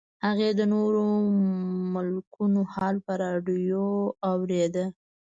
[0.25, 1.03] هغې د نورو
[1.93, 3.83] ملکونو حال په راډیو
[4.31, 4.85] اورېده